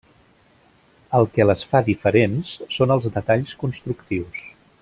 [1.19, 4.45] Els que les fa diferents són els detalls constructius.